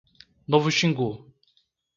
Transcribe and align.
Novo 0.49 0.71
Xingu 0.73 1.29